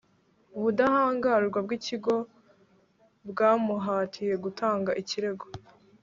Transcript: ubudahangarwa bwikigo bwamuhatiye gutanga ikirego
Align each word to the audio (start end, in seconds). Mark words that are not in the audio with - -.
ubudahangarwa 0.57 1.59
bwikigo 1.65 2.15
bwamuhatiye 3.29 4.33
gutanga 4.43 4.91
ikirego 5.01 5.45